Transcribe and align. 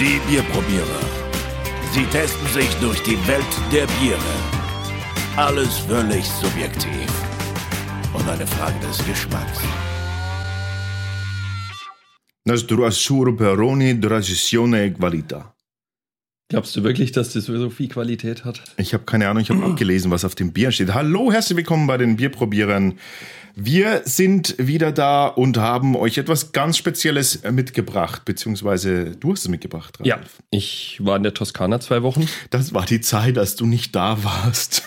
Die 0.00 0.18
Bierprobierer. 0.26 1.00
Sie 1.92 2.06
testen 2.06 2.46
sich 2.54 2.70
durch 2.76 3.02
die 3.02 3.18
Welt 3.28 3.52
der 3.70 3.86
Biere. 3.98 4.32
Alles 5.36 5.76
völlig 5.80 6.24
subjektiv. 6.24 7.06
Und 8.14 8.26
eine 8.26 8.46
Frage 8.46 8.80
des 8.80 8.96
Geschmacks. 9.04 9.60
Nostro 12.46 12.86
Assuro 12.86 13.32
Peroni 13.32 14.00
Tradizione 14.00 14.86
e 14.86 14.90
Qualità. 14.90 15.52
Glaubst 16.48 16.74
du 16.76 16.82
wirklich, 16.82 17.12
dass 17.12 17.34
das 17.34 17.44
so 17.44 17.68
viel 17.68 17.88
Qualität 17.88 18.46
hat? 18.46 18.62
Ich 18.78 18.94
habe 18.94 19.04
keine 19.04 19.28
Ahnung, 19.28 19.42
ich 19.42 19.50
habe 19.50 19.62
abgelesen, 19.70 20.10
was 20.10 20.24
auf 20.24 20.34
dem 20.34 20.54
Bier 20.54 20.72
steht. 20.72 20.94
Hallo, 20.94 21.30
herzlich 21.30 21.58
willkommen 21.58 21.86
bei 21.86 21.98
den 21.98 22.16
Bierprobierern. 22.16 22.98
Wir 23.54 24.02
sind 24.04 24.54
wieder 24.58 24.92
da 24.92 25.26
und 25.26 25.56
haben 25.58 25.96
euch 25.96 26.18
etwas 26.18 26.52
ganz 26.52 26.76
Spezielles 26.76 27.42
mitgebracht, 27.50 28.24
beziehungsweise 28.24 29.16
du 29.16 29.32
hast 29.32 29.40
es 29.40 29.48
mitgebracht. 29.48 29.98
Ralf. 30.00 30.06
Ja, 30.06 30.20
ich 30.50 30.98
war 31.04 31.16
in 31.16 31.22
der 31.22 31.34
Toskana 31.34 31.80
zwei 31.80 32.02
Wochen. 32.02 32.26
Das 32.50 32.72
war 32.74 32.86
die 32.86 33.00
Zeit, 33.00 33.36
als 33.38 33.56
du 33.56 33.66
nicht 33.66 33.94
da 33.96 34.22
warst. 34.24 34.82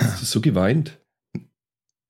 Hast 0.00 0.22
du 0.22 0.26
so 0.26 0.40
geweint? 0.40 0.98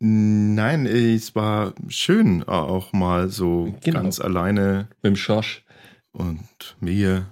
Nein, 0.01 0.87
es 0.87 1.35
war 1.35 1.75
schön, 1.89 2.43
auch 2.45 2.93
mal 2.93 3.29
so 3.29 3.75
Genau. 3.83 4.03
ganz 4.03 4.21
alleine 4.21 4.89
Mit 5.03 5.11
dem 5.13 5.17
Schorsch. 5.17 5.65
und 6.13 6.77
mir. 6.81 7.27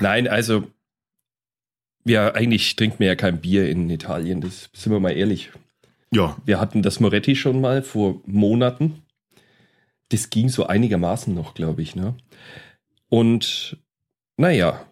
Nein, 0.00 0.26
also, 0.28 0.64
ja, 2.04 2.34
eigentlich 2.34 2.76
trinkt 2.76 3.00
man 3.00 3.06
ja 3.08 3.14
kein 3.16 3.40
Bier 3.40 3.68
in 3.68 3.88
Italien, 3.90 4.40
das 4.40 4.68
sind 4.72 4.92
wir 4.92 5.00
mal 5.00 5.10
ehrlich. 5.16 5.50
Ja, 6.12 6.36
Wir 6.44 6.60
hatten 6.60 6.82
das 6.82 7.00
Moretti 7.00 7.34
schon 7.34 7.60
mal 7.60 7.82
vor 7.82 8.20
Monaten. 8.26 9.02
Das 10.10 10.30
ging 10.30 10.48
so 10.48 10.66
einigermaßen 10.66 11.34
noch, 11.34 11.54
glaube 11.54 11.82
ich. 11.82 11.96
Ne? 11.96 12.14
Und 13.08 13.78
naja, 14.36 14.84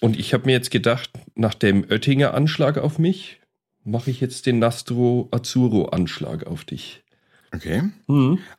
und 0.00 0.18
ich 0.18 0.32
habe 0.34 0.46
mir 0.46 0.52
jetzt 0.52 0.70
gedacht, 0.70 1.10
nach 1.34 1.54
dem 1.54 1.84
Oettinger 1.90 2.34
Anschlag 2.34 2.78
auf 2.78 2.98
mich, 2.98 3.40
mache 3.84 4.10
ich 4.10 4.20
jetzt 4.20 4.46
den 4.46 4.58
Nastro 4.60 5.28
Azzurro 5.32 5.86
Anschlag 5.86 6.46
auf 6.46 6.64
dich. 6.64 7.02
okay. 7.52 7.82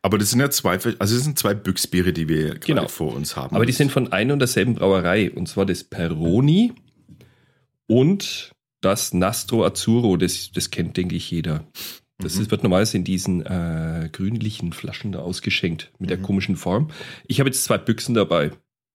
Aber 0.01 0.17
das 0.17 0.31
sind 0.31 0.39
ja 0.41 0.49
zwei, 0.49 0.73
also 0.73 0.97
das 0.97 1.23
sind 1.23 1.37
zwei 1.39 1.53
Büchsbiere, 1.53 2.11
die 2.11 2.27
wir 2.27 2.45
gerade 2.55 2.59
Genau. 2.65 2.87
vor 2.87 3.13
uns 3.15 3.35
haben. 3.37 3.55
Aber 3.55 3.65
die 3.65 3.71
sind 3.71 3.91
von 3.91 4.11
einer 4.11 4.33
und 4.33 4.39
derselben 4.39 4.73
Brauerei. 4.73 5.31
Und 5.31 5.47
zwar 5.47 5.65
das 5.65 5.83
Peroni 5.83 6.73
und 7.89 8.51
das 8.81 9.13
Nastro 9.13 9.65
Azzurro. 9.65 10.15
Das, 10.15 10.51
das 10.51 10.69
kennt, 10.69 10.95
denke 10.95 11.15
ich, 11.15 11.29
jeder. 11.31 11.65
Das 12.19 12.35
ist, 12.35 12.51
wird 12.51 12.63
normalerweise 12.63 12.97
in 12.97 13.03
diesen 13.03 13.45
äh, 13.45 14.09
grünlichen 14.11 14.73
Flaschen 14.73 15.13
da 15.13 15.19
ausgeschenkt 15.19 15.91
mit 15.99 16.09
der 16.09 16.17
komischen 16.17 16.57
Form. 16.57 16.91
Ich 17.27 17.39
habe 17.39 17.49
jetzt 17.49 17.63
zwei 17.63 17.77
Büchsen 17.77 18.13
dabei, 18.13 18.51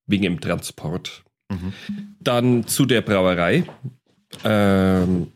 wegen 0.06 0.22
dem 0.22 0.40
Transport. 0.40 1.24
Mhm. 1.50 1.72
Dann 2.20 2.66
zu 2.66 2.84
der 2.84 3.00
Brauerei. 3.00 3.64
Ähm, 4.44 5.28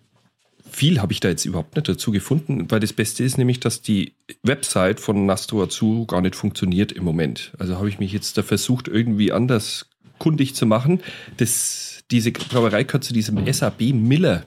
viel 0.71 1.01
habe 1.01 1.13
ich 1.13 1.21
da 1.21 1.29
jetzt 1.29 1.47
überhaupt 1.47 1.77
nicht 1.77 1.89
dazu 1.89 2.13
gefunden, 2.13 2.71
weil 2.71 2.81
das 2.81 2.93
Beste 2.93 3.25
ist 3.25 3.39
nämlich, 3.39 3.59
dass 3.59 3.81
die 3.81 4.13
Website 4.43 5.01
von 5.01 5.25
Nastro 5.25 5.63
Azzurro 5.63 6.05
gar 6.05 6.21
nicht 6.21 6.37
funktioniert 6.37 6.93
im 6.93 7.05
Moment. 7.05 7.53
Also 7.59 7.77
habe 7.77 7.89
ich 7.89 7.99
mich 7.99 8.13
jetzt 8.13 8.37
da 8.37 8.43
versucht, 8.43 8.87
irgendwie 8.87 9.33
anders 9.33 9.89
kundig 10.19 10.55
zu 10.55 10.67
machen. 10.67 11.01
Das, 11.37 12.05
diese 12.11 12.33
Brauerei 12.33 12.85
gehört 12.85 13.05
zu 13.05 13.13
diesem 13.13 13.53
SAB 13.53 13.93
Miller 13.93 14.47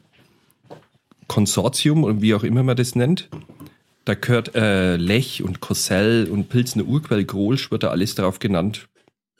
Konsortium 1.28 2.04
und 2.04 2.22
wie 2.22 2.34
auch 2.34 2.44
immer 2.44 2.64
man 2.64 2.76
das 2.76 2.96
nennt. 2.96 3.30
Da 4.04 4.16
gehört 4.16 4.56
äh, 4.56 4.98
Lech 4.98 5.44
und 5.44 5.62
Kossell 5.62 6.28
und 6.30 6.50
Pilsner 6.50 6.86
Urquell, 6.86 7.24
Grolsch 7.24 7.72
wird 7.72 7.84
da 7.84 7.90
alles 7.90 8.16
drauf 8.16 8.40
genannt. 8.40 8.90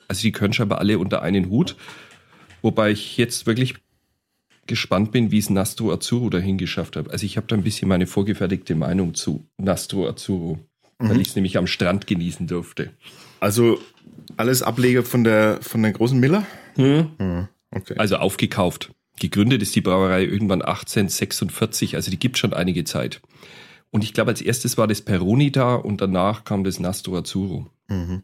Also 0.08 0.22
die 0.22 0.32
können 0.32 0.52
scheinbar 0.52 0.78
alle 0.78 0.98
unter 0.98 1.22
einen 1.22 1.50
Hut. 1.50 1.76
Wobei 2.62 2.92
ich 2.92 3.16
jetzt 3.16 3.46
wirklich 3.46 3.74
gespannt 4.66 5.10
bin, 5.10 5.30
wie 5.32 5.38
es 5.38 5.50
Nastro 5.50 5.92
Azzurro 5.92 6.30
dahin 6.30 6.56
geschafft 6.58 6.96
hat. 6.96 7.10
Also 7.10 7.26
ich 7.26 7.36
habe 7.36 7.46
da 7.48 7.56
ein 7.56 7.62
bisschen 7.62 7.88
meine 7.88 8.06
vorgefertigte 8.06 8.74
Meinung 8.74 9.14
zu 9.14 9.44
Nastro 9.58 10.08
Azzurro, 10.08 10.58
weil 10.98 11.20
ich 11.20 11.28
es 11.28 11.34
nämlich 11.34 11.58
am 11.58 11.66
Strand 11.66 12.06
genießen 12.06 12.46
durfte. 12.46 12.90
Also 13.40 13.80
alles 14.36 14.62
Ableger 14.62 15.02
von 15.02 15.24
der, 15.24 15.58
von 15.62 15.82
der 15.82 15.92
großen 15.92 16.18
Miller? 16.18 16.46
Hm? 16.76 17.10
Hm, 17.18 17.48
Okay. 17.74 17.94
Also 17.96 18.16
aufgekauft. 18.16 18.92
Gegründet 19.18 19.62
ist 19.62 19.74
die 19.74 19.80
Brauerei 19.80 20.24
irgendwann 20.24 20.62
1846, 20.62 21.94
also 21.96 22.10
die 22.10 22.18
gibt 22.18 22.38
schon 22.38 22.52
einige 22.52 22.84
Zeit. 22.84 23.20
Und 23.90 24.04
ich 24.04 24.12
glaube, 24.14 24.30
als 24.30 24.40
erstes 24.40 24.78
war 24.78 24.86
das 24.86 25.00
Peroni 25.02 25.52
da 25.52 25.74
und 25.74 26.00
danach 26.00 26.44
kam 26.44 26.64
das 26.64 26.80
Nastro 26.80 27.16
Azzurro. 27.18 27.68
Mhm. 27.88 28.22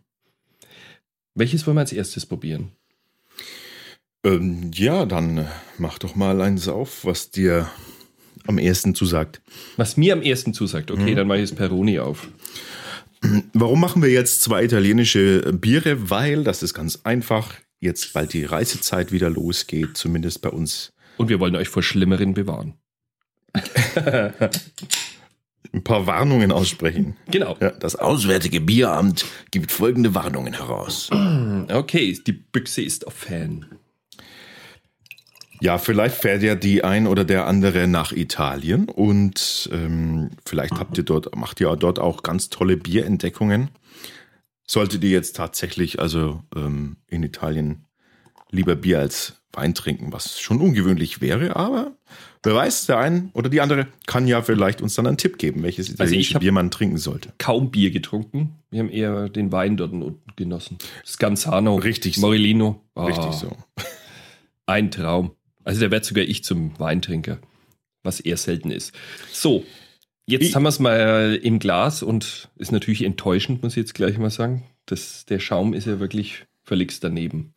Welches 1.35 1.67
wollen 1.67 1.77
wir 1.77 1.83
als 1.83 1.93
erstes 1.93 2.27
probieren? 2.27 2.73
Ähm, 4.25 4.71
ja, 4.75 5.07
dann 5.07 5.47
mach 5.79 5.99
doch 5.99 6.17
mal 6.17 6.41
eins 6.41 6.69
auf, 6.69 7.05
was 7.05 7.31
dir 7.31 7.69
am 8.47 8.59
ersten 8.59 8.95
zusagt. 8.95 9.41
Was 9.77 9.97
mir 9.97 10.15
am 10.15 10.23
ersten 10.23 10.53
zusagt, 10.55 10.91
okay, 10.91 11.15
dann 11.15 11.29
mache 11.29 11.39
ich 11.39 11.51
das 11.51 11.57
Peroni 11.57 11.99
auf. 11.99 12.29
Warum 13.53 13.81
machen 13.81 14.03
wir 14.03 14.11
jetzt 14.11 14.43
zwei 14.43 14.65
italienische 14.65 15.53
Biere? 15.53 16.11
Weil, 16.11 16.45
das 16.45 16.63
ist 16.63 16.75
ganz 16.75 17.01
einfach, 17.05 17.55
jetzt 17.81 18.13
bald 18.13 18.33
die 18.33 18.45
Reisezeit 18.45 19.13
wieder 19.13 19.31
losgeht, 19.31 19.97
zumindest 19.97 20.43
bei 20.43 20.51
uns. 20.51 20.93
Und 21.17 21.29
wir 21.29 21.41
wollen 21.41 21.57
euch 21.57 21.69
vor 21.69 21.83
Schlimmeren 21.83 22.35
bewahren. 22.35 22.75
Ein 25.73 25.85
paar 25.85 26.07
Warnungen 26.07 26.53
aussprechen. 26.53 27.17
Genau. 27.31 27.57
Ja, 27.61 27.71
das 27.71 27.97
Auswärtige 27.97 28.61
Bieramt 28.61 29.25
gibt 29.51 29.73
folgende 29.73 30.15
Warnungen 30.15 30.55
heraus. 30.55 31.11
Okay, 31.13 32.17
die 32.27 32.33
Büchse 32.33 32.83
ist 32.83 33.07
auf 33.07 33.15
Fan. 33.15 33.67
Ja, 35.61 35.79
vielleicht 35.79 36.17
fährt 36.17 36.43
ja 36.43 36.55
die 36.55 36.85
ein 36.85 37.07
oder 37.07 37.25
der 37.25 37.47
andere 37.47 37.89
nach 37.89 38.13
Italien 38.13 38.89
und 38.89 39.69
ähm, 39.73 40.31
vielleicht 40.47 40.75
habt 40.75 40.97
ihr 40.99 41.05
dort, 41.05 41.35
macht 41.37 41.61
ihr 41.61 41.75
dort 41.77 41.99
auch 41.99 42.23
ganz 42.23 42.49
tolle 42.49 42.77
Bierentdeckungen. 42.77 43.69
Solltet 44.67 45.03
ihr 45.03 45.11
jetzt 45.11 45.35
tatsächlich 45.37 45.99
also 45.99 46.43
ähm, 46.55 46.97
in 47.09 47.23
Italien 47.23 47.87
lieber 48.51 48.77
Bier 48.77 49.01
als 49.01 49.35
Wein 49.53 49.75
trinken, 49.75 50.13
was 50.13 50.39
schon 50.41 50.61
ungewöhnlich 50.61 51.21
wäre, 51.21 51.57
aber 51.57 51.97
wer 52.45 52.55
weiß, 52.55 52.87
der 52.87 52.99
ein 52.99 53.31
oder 53.33 53.49
die 53.49 53.61
andere 53.61 53.89
kann 54.07 54.27
ja 54.29 54.43
vielleicht 54.43 54.81
uns 54.83 54.95
dann 54.95 55.07
einen 55.07 55.17
Tipp 55.17 55.39
geben, 55.39 55.63
welches 55.63 55.89
italienische 55.89 56.35
hab- 56.35 56.41
Bier 56.43 56.53
man 56.53 56.71
trinken 56.71 56.99
sollte. 56.99 57.33
Kaum 57.39 57.71
Bier 57.71 57.91
getrunken. 57.91 58.55
Wir 58.71 58.81
haben 58.81 58.91
eher 58.91 59.29
den 59.31 59.51
Wein 59.51 59.77
dort 59.79 59.93
unten 59.93 60.21
genossen. 60.37 60.79
Scanzano. 61.05 61.77
Richtig 61.77 62.17
so. 62.17 62.21
Morellino. 62.21 62.85
Ah, 62.95 63.07
Richtig 63.07 63.33
so. 63.33 63.57
Ein 64.67 64.91
Traum. 64.91 65.33
Also 65.69 65.83
da 65.83 65.91
wird 65.91 66.05
sogar 66.07 66.25
ich 66.25 66.45
zum 66.45 66.79
Weintrinker, 66.81 67.39
was 68.03 68.21
eher 68.21 68.39
selten 68.39 68.71
ist. 68.71 68.93
So, 69.31 69.65
jetzt 70.27 70.43
Ich- 70.47 70.55
haben 70.55 70.63
wir 70.63 70.71
es 70.71 70.79
mal 70.79 71.39
im 71.43 71.59
Glas 71.59 72.03
und 72.03 72.49
ist 72.57 72.73
natürlich 72.73 73.03
enttäuschend, 73.05 73.63
muss 73.63 73.73
ich 73.73 73.83
jetzt 73.83 73.95
gleich 73.95 74.17
mal 74.17 74.31
sagen. 74.31 74.65
Das, 74.87 75.27
der 75.27 75.39
Schaum 75.41 75.75
ist 75.75 75.87
ja 75.87 76.01
wirklich 76.01 76.47
völlig 76.65 76.99
daneben. 77.01 77.53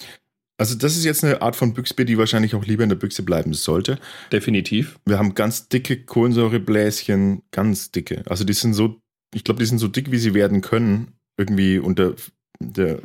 Also 0.58 0.76
das 0.76 0.98
ist 0.98 1.06
jetzt 1.06 1.24
eine 1.24 1.42
Art 1.42 1.56
von 1.56 1.74
Büchsbier, 1.74 2.04
die 2.04 2.18
wahrscheinlich 2.18 2.54
auch 2.54 2.66
lieber 2.66 2.84
in 2.84 2.90
der 2.90 2.98
Büchse 2.98 3.24
bleiben 3.24 3.54
sollte. 3.54 3.98
Definitiv. 4.32 5.00
Wir 5.06 5.18
haben 5.18 5.34
ganz 5.34 5.70
dicke 5.70 6.04
Kohlensäurebläschen, 6.04 7.44
ganz 7.52 7.92
dicke. 7.92 8.24
Also 8.30 8.44
die 8.44 8.54
sind 8.54 8.74
so, 8.74 9.00
ich 9.34 9.44
glaube, 9.46 9.60
die 9.60 9.66
sind 9.66 9.80
so 9.80 9.88
dick, 9.88 10.12
wie 10.12 10.18
sie 10.20 10.34
werden 10.34 10.60
können. 10.60 11.14
Irgendwie 11.38 11.80
unter 11.80 12.14
der, 12.60 13.00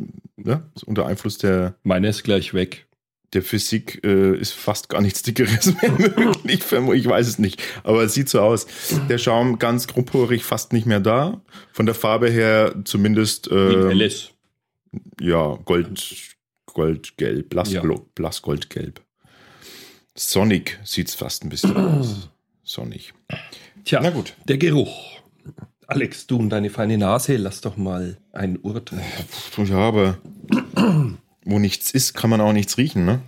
ja, 0.44 0.69
unter 0.84 1.06
Einfluss 1.06 1.38
der, 1.38 1.77
Meine 1.84 2.09
ist 2.09 2.25
gleich 2.25 2.53
weg. 2.53 2.85
Der 3.36 3.42
Physik 3.42 4.00
äh, 4.04 4.34
ist 4.36 4.52
fast 4.54 4.88
gar 4.88 5.00
nichts 5.02 5.22
dickeres 5.22 5.72
mehr 5.82 5.92
möglich. 5.92 6.62
Ich 6.64 7.06
weiß 7.08 7.28
es 7.28 7.38
nicht. 7.38 7.62
Aber 7.84 8.02
es 8.02 8.14
sieht 8.14 8.28
so 8.28 8.41
aus. 8.41 8.66
Der 9.08 9.19
Schaum 9.19 9.58
ganz 9.58 9.86
grobporig, 9.86 10.43
fast 10.43 10.72
nicht 10.72 10.87
mehr 10.87 11.00
da. 11.00 11.40
Von 11.72 11.87
der 11.87 11.94
Farbe 11.94 12.31
her 12.31 12.75
zumindest 12.84 13.49
äh, 13.50 13.88
helles. 13.88 14.31
ja, 15.20 15.56
Gold, 15.64 16.34
Goldgelb, 16.66 17.50
blass, 17.50 17.70
Ja. 17.72 17.82
blass 18.14 18.43
Goldgelb. 18.43 19.00
Sonic 20.14 20.81
sieht's 20.84 21.14
fast 21.14 21.44
ein 21.44 21.50
bisschen 21.50 21.76
aus. 21.76 22.31
Sonnig. 22.64 23.12
Tja, 23.84 24.00
Na 24.02 24.11
gut. 24.11 24.34
der 24.49 24.56
Geruch. 24.58 25.20
Alex, 25.87 26.26
du 26.26 26.38
und 26.38 26.49
deine 26.50 26.70
feine 26.70 26.99
Nase, 26.99 27.37
lass 27.37 27.61
doch 27.61 27.76
mal 27.76 28.16
ein 28.32 28.56
Urteil. 28.58 29.02
Ja, 29.69 29.76
aber 29.76 30.19
wo 31.46 31.58
nichts 31.58 31.93
ist, 31.93 32.12
kann 32.12 32.28
man 32.28 32.40
auch 32.40 32.52
nichts 32.52 32.76
riechen, 32.76 33.06
ne? 33.06 33.22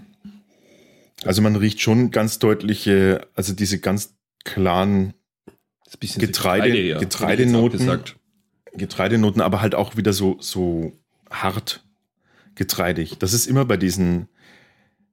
Also 1.24 1.40
man 1.40 1.56
riecht 1.56 1.80
schon 1.80 2.10
ganz 2.10 2.38
deutliche, 2.38 3.26
also 3.34 3.52
diese 3.52 3.78
ganz 3.78 4.14
klaren 4.44 5.14
Getreide- 6.00 6.68
ich 6.68 6.86
jetzt 6.86 7.00
Getreidenoten. 7.00 8.02
Getreidenoten, 8.74 9.40
aber 9.40 9.60
halt 9.60 9.74
auch 9.74 9.96
wieder 9.96 10.12
so, 10.12 10.36
so 10.40 10.92
hart 11.30 11.84
getreidig. 12.54 13.18
Das 13.18 13.32
ist 13.32 13.46
immer 13.46 13.64
bei 13.64 13.76
diesen, 13.76 14.28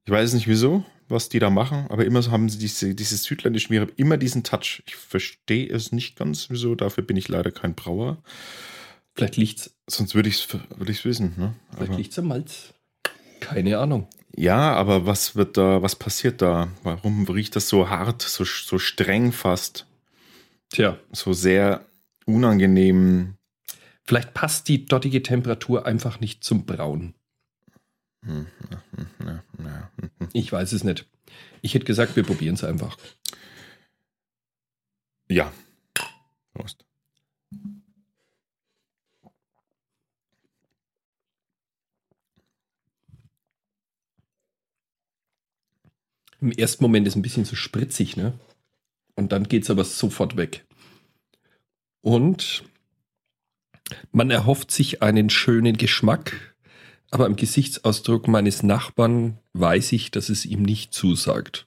ich 0.06 0.12
weiß 0.12 0.34
nicht 0.34 0.48
wieso, 0.48 0.84
was 1.08 1.30
die 1.30 1.40
da 1.40 1.50
machen, 1.50 1.86
aber 1.90 2.06
immer 2.06 2.24
haben 2.30 2.50
sie 2.50 2.58
diese, 2.58 2.94
dieses 2.94 3.24
südländische 3.24 3.70
Bier 3.70 3.88
immer 3.96 4.18
diesen 4.18 4.44
Touch. 4.44 4.84
Ich 4.88 4.96
verstehe 4.96 5.68
es 5.70 5.92
nicht 5.92 6.18
ganz 6.18 6.50
wieso, 6.50 6.76
dafür 6.76 7.04
bin 7.04 7.18
ich 7.18 7.30
leider 7.30 7.52
kein 7.52 7.76
Brauer. 7.76 8.22
Vielleicht 9.14 9.38
liegt's, 9.38 9.72
Sonst 9.88 10.14
würde 10.16 10.30
ich 10.30 10.36
es 10.36 10.54
würd 10.54 10.90
ich's 10.90 11.06
wissen. 11.06 11.34
Ne? 11.38 11.54
vielleicht 11.76 11.96
liegt's 11.98 12.20
am 12.20 12.28
Malz. 12.28 12.74
Keine 13.46 13.78
Ahnung. 13.78 14.08
ja, 14.36 14.74
aber 14.74 15.06
was 15.06 15.36
wird 15.36 15.58
da, 15.58 15.82
was 15.82 15.96
passiert 15.96 16.42
da? 16.42 16.70
Warum 16.84 17.26
riecht 17.28 17.56
das 17.56 17.70
so 17.70 17.90
hart, 17.90 18.22
so, 18.22 18.44
so 18.44 18.78
streng 18.80 19.32
fast? 19.32 19.86
Tja, 20.70 20.98
So 21.12 21.32
sehr 21.34 21.86
unangenehm. 22.26 23.36
vielleicht 24.06 24.34
passt 24.34 24.68
die 24.68 24.86
dortige 24.86 25.22
Temperatur 25.24 25.86
einfach 25.86 26.20
nicht 26.20 26.44
zum 26.44 26.66
Brauen. 26.66 27.14
Hm. 28.26 28.48
Ich 30.34 30.52
weiß 30.52 30.72
es 30.74 30.84
nicht. 30.84 31.08
Ich 31.62 31.74
hätte 31.76 31.86
gesagt, 31.86 32.16
wir 32.16 32.24
probieren 32.24 32.56
es 32.56 32.64
einfach. 32.64 32.98
Ja. 35.30 35.52
Prost. 36.54 36.85
Im 46.42 46.52
ersten 46.52 46.84
Moment 46.84 47.08
ist 47.08 47.16
ein 47.16 47.22
bisschen 47.22 47.46
zu 47.46 47.56
spritzig, 47.56 48.18
ne? 48.18 48.34
Und 49.16 49.32
dann 49.32 49.46
geht's 49.46 49.70
aber 49.70 49.86
sofort 49.86 50.36
weg. 50.36 50.66
Und 52.02 52.64
man 54.12 54.30
erhofft 54.32 54.72
sich 54.72 55.02
einen 55.02 55.30
schönen 55.30 55.78
Geschmack, 55.78 56.56
aber 57.12 57.26
im 57.26 57.36
Gesichtsausdruck 57.36 58.28
meines 58.28 58.64
Nachbarn 58.64 59.40
weiß 59.54 59.92
ich, 59.94 60.12
dass 60.12 60.30
es 60.30 60.46
ihm 60.46 60.64
nicht 60.64 60.94
zusagt. 60.94 61.66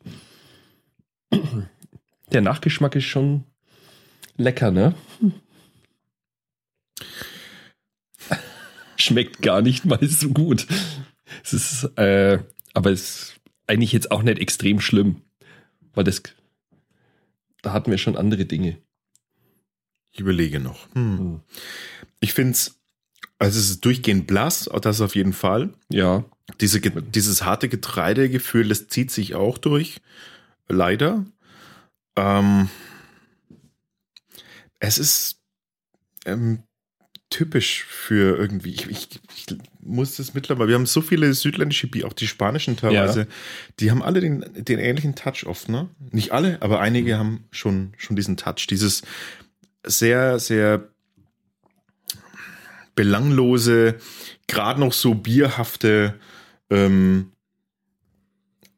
Der 2.32 2.40
Nachgeschmack 2.40 2.94
ist 2.96 3.04
schon 3.04 3.44
lecker, 4.36 4.70
ne? 4.70 4.94
Schmeckt 8.96 9.40
gar 9.42 9.62
nicht 9.62 9.84
mal 9.84 10.06
so 10.06 10.28
gut. 10.30 10.66
Es 11.44 11.52
ist, 11.52 11.84
äh, 11.96 12.42
aber 12.74 12.90
es 12.90 13.37
eigentlich 13.68 13.92
jetzt 13.92 14.10
auch 14.10 14.22
nicht 14.22 14.38
extrem 14.38 14.80
schlimm, 14.80 15.22
weil 15.94 16.04
das, 16.04 16.22
da 17.62 17.72
hatten 17.72 17.90
wir 17.90 17.98
schon 17.98 18.16
andere 18.16 18.44
Dinge. 18.44 18.78
Ich 20.10 20.20
überlege 20.20 20.58
noch. 20.58 20.92
Hm. 20.94 21.40
Ich 22.20 22.32
finde 22.32 22.52
es, 22.52 22.80
also 23.38 23.58
es 23.58 23.70
ist 23.70 23.84
durchgehend 23.84 24.26
blass, 24.26 24.68
das 24.80 25.00
auf 25.00 25.14
jeden 25.14 25.32
Fall. 25.32 25.72
Ja, 25.90 26.24
Diese, 26.60 26.80
dieses 26.80 27.44
harte 27.44 27.68
Getreidegefühl, 27.68 28.68
das 28.68 28.88
zieht 28.88 29.10
sich 29.10 29.34
auch 29.34 29.58
durch. 29.58 30.00
Leider. 30.66 31.24
Ähm, 32.16 32.68
es 34.80 34.98
ist 34.98 35.40
ähm, 36.24 36.62
typisch 37.30 37.84
für 37.84 38.38
irgendwie, 38.38 38.70
ich, 38.70 38.88
ich, 38.88 39.08
ich 39.36 39.58
muss 39.80 40.16
das 40.16 40.34
mittlerweile, 40.34 40.68
wir 40.68 40.74
haben 40.74 40.86
so 40.86 41.00
viele 41.00 41.32
südländische 41.34 41.86
Bier, 41.86 42.06
auch 42.06 42.12
die 42.12 42.26
spanischen 42.26 42.76
teilweise, 42.76 43.26
die 43.80 43.90
haben 43.90 44.02
alle 44.02 44.20
den, 44.20 44.44
den 44.54 44.78
ähnlichen 44.78 45.14
Touch 45.14 45.44
oft, 45.46 45.68
ne? 45.68 45.88
Nicht 46.10 46.32
alle, 46.32 46.60
aber 46.62 46.80
einige 46.80 47.18
haben 47.18 47.44
schon, 47.50 47.92
schon 47.98 48.16
diesen 48.16 48.36
Touch, 48.36 48.66
dieses 48.68 49.02
sehr, 49.84 50.38
sehr 50.38 50.88
belanglose, 52.94 53.96
gerade 54.46 54.80
noch 54.80 54.92
so 54.92 55.14
bierhafte, 55.14 56.18
ähm, 56.70 57.32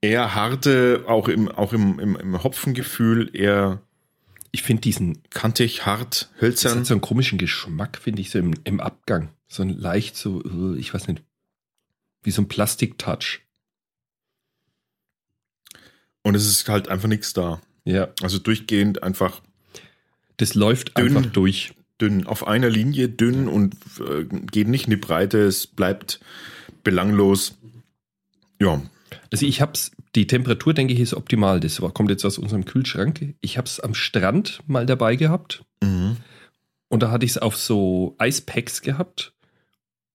eher 0.01 0.35
harte, 0.35 1.05
auch 1.07 1.29
im, 1.29 1.49
auch 1.49 1.73
im, 1.73 1.99
im, 2.01 2.17
im 2.17 2.43
Hopfengefühl, 2.43 3.31
eher 3.33 3.81
ich 4.53 4.63
finde 4.63 4.81
diesen, 4.83 5.23
kantig, 5.31 5.87
hart, 5.87 6.29
das 6.35 6.41
hölzern. 6.43 6.79
hat 6.81 6.87
so 6.87 6.95
einen 6.95 7.01
komischen 7.01 7.39
Geschmack, 7.39 7.99
finde 7.99 8.21
ich, 8.23 8.31
so 8.31 8.39
im, 8.39 8.55
im 8.65 8.81
Abgang. 8.81 9.31
So 9.49 9.63
ein 9.63 9.71
leicht 9.71 10.17
so, 10.17 10.43
äh, 10.43 10.79
ich 10.79 10.93
weiß 10.93 11.09
nicht, 11.09 11.23
wie 12.23 12.31
so 12.31 12.43
ein 12.43 12.49
Plastik-Touch. 12.49 13.41
Und 16.23 16.35
es 16.35 16.47
ist 16.47 16.69
halt 16.69 16.89
einfach 16.89 17.09
nichts 17.09 17.33
da. 17.33 17.61
Ja, 17.85 18.09
Also 18.23 18.39
durchgehend 18.39 19.03
einfach 19.03 19.41
das 20.37 20.55
läuft 20.55 20.97
Dünn. 20.99 21.17
einfach 21.17 21.31
durch. 21.31 21.75
dünn, 22.01 22.27
auf 22.27 22.47
einer 22.47 22.71
Linie 22.71 23.09
dünn 23.11 23.47
und 23.49 23.75
äh, 24.01 24.25
geht 24.25 24.69
nicht 24.69 24.85
in 24.85 24.91
die 24.91 24.97
Breite, 24.97 25.39
es 25.45 25.67
bleibt 25.67 26.19
belanglos. 26.83 27.59
Ja, 28.59 28.83
Also 29.31 29.45
ich 29.47 29.61
hab's, 29.61 29.91
die 30.15 30.27
Temperatur, 30.27 30.75
denke 30.75 30.93
ich, 30.93 31.01
ist 31.01 31.15
optimal. 31.15 31.61
Das 31.61 31.81
kommt 31.95 32.11
jetzt 32.11 32.25
aus 32.25 32.39
unserem 32.39 32.65
Kühlschrank. 32.65 33.35
Ich 33.41 33.59
hab's 33.59 33.81
am 33.81 33.95
Strand 33.95 34.61
mal 34.67 34.87
dabei 34.87 35.17
gehabt. 35.17 35.65
mhm. 35.83 36.17
Und 36.93 37.05
da 37.05 37.13
hatte 37.13 37.25
ich 37.25 37.31
es 37.31 37.39
auf 37.39 37.57
so 37.57 38.17
Eispacks 38.19 38.83
gehabt. 38.83 39.33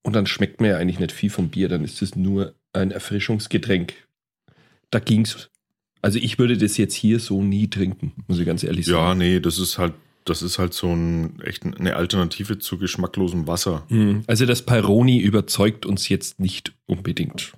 Und 0.03 0.13
dann 0.13 0.27
schmeckt 0.27 0.59
mir 0.59 0.71
ja 0.71 0.77
eigentlich 0.77 0.99
nicht 0.99 1.13
viel 1.13 1.29
vom 1.29 1.47
Bier. 1.47 1.69
Dann 1.69 1.85
ist 1.85 2.01
es 2.01 2.17
nur 2.17 2.53
ein 2.73 2.91
Erfrischungsgetränk. 2.91 3.93
Da 4.91 4.99
ging's. 4.99 5.49
Also 6.01 6.19
ich 6.19 6.37
würde 6.37 6.57
das 6.57 6.77
jetzt 6.77 6.93
hier 6.93 7.19
so 7.19 7.41
nie 7.41 7.67
trinken, 7.69 8.11
muss 8.27 8.37
ich 8.37 8.45
ganz 8.45 8.63
ehrlich 8.63 8.85
ja, 8.85 8.93
sagen. 8.93 9.19
nee, 9.19 9.39
das 9.39 9.57
ist 9.57 9.79
halt, 9.79 9.93
das 10.25 10.43
ist 10.43 10.59
halt 10.59 10.73
so 10.73 10.93
ein, 10.93 11.39
echt 11.41 11.63
eine 11.65 11.95
Alternative 11.95 12.59
zu 12.59 12.77
geschmacklosem 12.77 13.47
Wasser. 13.47 13.85
Mhm. 13.89 14.23
Also 14.27 14.45
das 14.45 14.61
Peroni 14.61 15.17
überzeugt 15.17 15.85
uns 15.85 16.07
jetzt 16.09 16.39
nicht 16.39 16.73
unbedingt. 16.85 17.53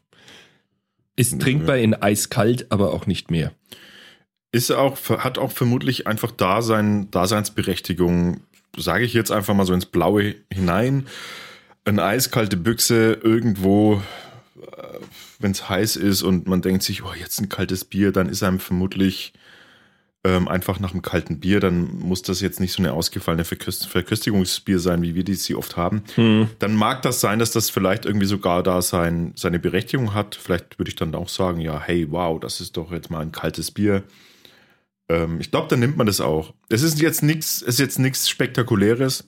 Ist 1.17 1.33
Nö. 1.33 1.39
trinkbar 1.39 1.77
in 1.77 1.93
eiskalt, 1.93 2.71
aber 2.71 2.93
auch 2.93 3.05
nicht 3.05 3.29
mehr. 3.29 3.51
Ist 4.53 4.71
auch, 4.71 4.97
hat 5.09 5.37
auch 5.37 5.51
vermutlich 5.51 6.07
einfach 6.07 6.31
da 6.31 6.61
sein, 6.61 7.11
Daseinsberechtigung, 7.11 8.41
sage 8.77 9.03
ich 9.03 9.13
jetzt 9.13 9.31
einfach 9.31 9.53
mal 9.53 9.65
so 9.65 9.73
ins 9.73 9.87
Blaue 9.87 10.35
hinein. 10.51 11.07
Eine 11.83 12.03
eiskalte 12.03 12.55
Büchse 12.55 13.13
irgendwo, 13.21 14.01
wenn 15.39 15.51
es 15.51 15.67
heiß 15.67 15.95
ist 15.97 16.21
und 16.21 16.47
man 16.47 16.61
denkt 16.61 16.83
sich, 16.83 17.03
oh, 17.03 17.13
jetzt 17.13 17.39
ein 17.41 17.49
kaltes 17.49 17.83
Bier, 17.83 18.11
dann 18.11 18.29
ist 18.29 18.43
einem 18.43 18.59
vermutlich 18.59 19.33
ähm, 20.23 20.47
einfach 20.47 20.79
nach 20.79 20.91
einem 20.91 21.01
kalten 21.01 21.39
Bier, 21.39 21.59
dann 21.59 21.99
muss 21.99 22.21
das 22.21 22.41
jetzt 22.41 22.59
nicht 22.59 22.73
so 22.73 22.81
eine 22.81 22.93
ausgefallene 22.93 23.45
Verköst 23.45 23.87
Verköstigungsbier 23.87 24.79
sein, 24.79 25.01
wie 25.01 25.15
wir 25.15 25.23
die 25.23 25.35
sie 25.35 25.55
oft 25.55 25.77
haben. 25.77 26.03
Dann 26.59 26.75
mag 26.75 27.01
das 27.03 27.21
sein, 27.21 27.39
dass 27.39 27.51
das 27.51 27.69
vielleicht 27.69 28.05
irgendwie 28.05 28.25
sogar 28.25 28.63
da 28.63 28.81
sein, 28.81 29.31
seine 29.35 29.59
Berechtigung 29.59 30.13
hat. 30.13 30.35
Vielleicht 30.35 30.79
würde 30.79 30.89
ich 30.89 30.95
dann 30.95 31.15
auch 31.15 31.29
sagen, 31.29 31.61
ja, 31.61 31.79
hey, 31.79 32.07
wow, 32.11 32.39
das 32.39 32.59
ist 32.61 32.75
doch 32.77 32.91
jetzt 32.91 33.09
mal 33.09 33.21
ein 33.21 33.31
kaltes 33.31 33.71
Bier. 33.71 34.03
Ähm, 35.07 35.39
ich 35.39 35.51
glaube, 35.51 35.67
dann 35.69 35.79
nimmt 35.79 35.97
man 35.97 36.07
das 36.07 36.19
auch. 36.19 36.53
Es 36.67 36.81
ist 36.81 36.99
jetzt 36.99 37.23
nichts, 37.23 37.61
ist 37.61 37.79
jetzt 37.79 37.99
nichts 37.99 38.27
Spektakuläres, 38.27 39.25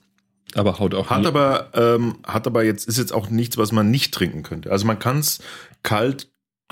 Aber 0.56 0.80
haut 0.80 0.96
auch 0.96 1.10
hat 1.10 1.26
aber, 1.26 1.70
ähm, 1.76 2.18
hat 2.26 2.48
aber 2.48 2.64
jetzt, 2.64 2.88
ist 2.88 2.98
jetzt 2.98 3.14
auch 3.14 3.30
nichts, 3.30 3.58
was 3.58 3.72
man 3.72 3.92
nicht 3.92 4.14
trinken 4.14 4.44
könnte. 4.44 4.72
Also 4.72 4.86
man 4.88 5.00
kann 5.00 5.20
es 5.20 5.40
kalt, 5.84 6.30